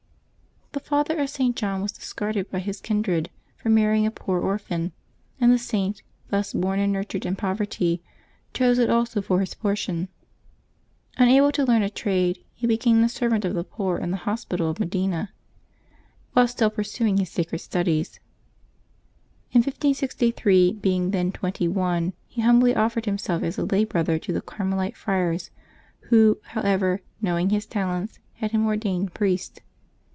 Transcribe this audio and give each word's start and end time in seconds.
^<HE 0.73 0.81
father 0.85 1.17
of 1.19 1.29
St. 1.29 1.55
John 1.55 1.81
was 1.81 1.91
discarded 1.91 2.49
by 2.49 2.59
his 2.59 2.79
kindred 2.81 3.29
Vi^ 3.29 3.61
for 3.61 3.69
marrying 3.69 4.05
a 4.05 4.11
poor 4.11 4.41
orphan, 4.41 4.91
and 5.39 5.51
the 5.51 5.57
Saint, 5.57 6.01
thus 6.29 6.51
born 6.53 6.79
and 6.79 6.91
nurtured 6.93 7.25
in 7.25 7.35
poverty, 7.37 8.01
chose 8.53 8.77
it 8.79 8.89
also 8.89 9.21
for 9.21 9.39
his 9.41 9.53
portion. 9.53 10.07
Unable 11.17 11.51
to 11.53 11.63
learn 11.65 11.81
a 11.81 11.89
trade, 11.89 12.43
be 12.59 12.67
became 12.67 13.01
the 13.01 13.09
servant 13.09 13.45
of 13.45 13.53
the 13.53 13.63
poor 13.65 13.97
in 13.99 14.11
the 14.11 14.17
hospital 14.25 14.69
of 14.69 14.79
Medina, 14.79 15.31
while 16.33 16.47
still 16.47 16.69
pursuing 16.69 17.17
his 17.17 17.29
sacred 17.29 17.59
studies. 17.59 18.19
In 19.51 19.59
1563, 19.59 20.73
being 20.73 21.11
then 21.11 21.31
twenty 21.31 21.67
one, 21.67 22.13
he 22.27 22.41
hum 22.41 22.59
bly 22.61 22.73
offered 22.73 23.05
himself 23.05 23.43
as 23.43 23.57
a 23.57 23.65
lay 23.65 23.83
brother 23.85 24.17
to 24.19 24.33
the 24.33 24.41
Carmelite 24.41 24.97
friars, 24.97 25.51
who, 26.09 26.37
however, 26.47 27.01
knowing 27.21 27.49
his 27.49 27.65
talents, 27.65 28.19
had 28.35 28.51
him 28.51 28.65
ordained 28.65 29.13
priest. 29.13 29.61